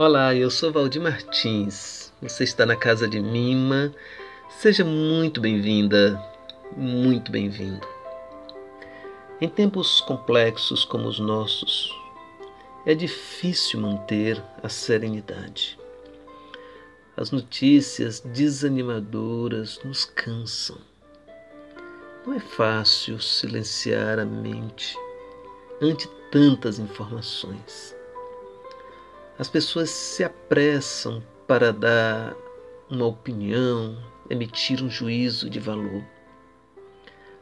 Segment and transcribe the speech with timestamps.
[0.00, 2.12] Olá, eu sou Valdir Martins.
[2.22, 3.92] Você está na casa de Mima.
[4.48, 6.24] Seja muito bem-vinda,
[6.76, 7.84] muito bem-vindo.
[9.40, 11.92] Em tempos complexos como os nossos,
[12.86, 15.76] é difícil manter a serenidade.
[17.16, 20.78] As notícias desanimadoras nos cansam.
[22.24, 24.96] Não é fácil silenciar a mente
[25.82, 27.97] ante tantas informações.
[29.38, 32.34] As pessoas se apressam para dar
[32.90, 33.96] uma opinião,
[34.28, 36.02] emitir um juízo de valor.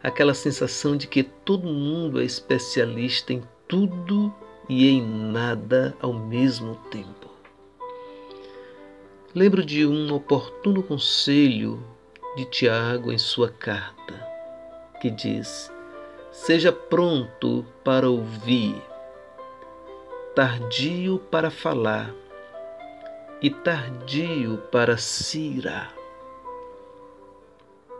[0.02, 4.32] Aquela sensação de que todo mundo é especialista em tudo
[4.69, 7.30] e em nada ao mesmo tempo.
[9.34, 11.83] Lembro de um oportuno conselho
[12.36, 14.14] de Tiago em sua carta,
[15.00, 15.72] que diz:
[16.30, 18.83] Seja pronto para ouvir
[20.36, 22.14] tardio para falar
[23.40, 25.94] e tardio para se irar.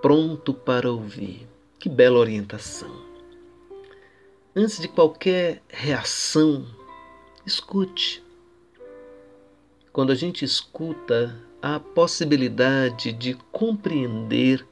[0.03, 1.49] Pronto para ouvir.
[1.79, 2.95] Que bela orientação.
[4.55, 6.67] Antes de qualquer reação,
[7.47, 8.23] escute.
[9.91, 14.63] Quando a gente escuta, há a possibilidade de compreender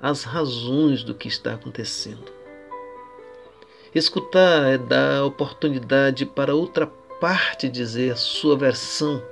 [0.00, 2.32] as razões do que está acontecendo.
[3.92, 6.86] Escutar é dar oportunidade para outra
[7.20, 9.22] parte dizer a sua versão.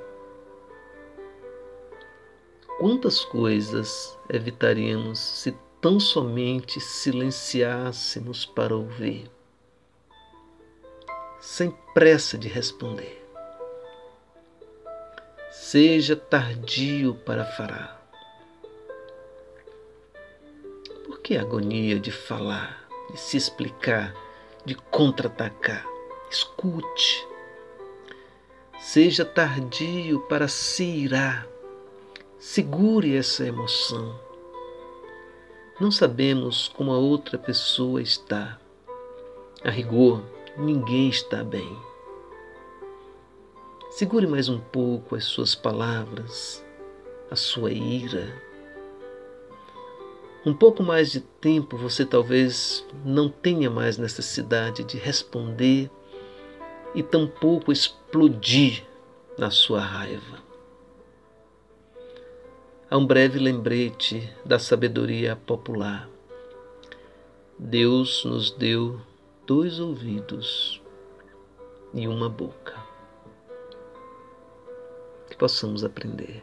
[2.78, 9.28] Quantas coisas evitaríamos se tão somente silenciássemos para ouvir,
[11.40, 13.24] sem pressa de responder?
[15.50, 17.98] Seja tardio para falar.
[21.06, 24.14] Por que a agonia de falar, de se explicar,
[24.64, 25.84] de contra-atacar?
[26.30, 27.26] Escute
[28.80, 31.48] Seja tardio para se irar.
[32.38, 34.18] Segure essa emoção.
[35.80, 38.56] Não sabemos como a outra pessoa está.
[39.64, 40.22] A rigor,
[40.56, 41.76] ninguém está bem.
[43.90, 46.64] Segure mais um pouco as suas palavras,
[47.32, 48.32] a sua ira.
[50.46, 55.90] Um pouco mais de tempo você talvez não tenha mais necessidade de responder
[56.94, 58.84] e tampouco explodir
[59.36, 60.38] na sua raiva.
[62.90, 66.08] Há um breve lembrete da sabedoria popular.
[67.58, 69.00] Deus nos deu
[69.46, 70.80] dois ouvidos
[71.92, 72.74] e uma boca.
[75.28, 76.42] Que possamos aprender.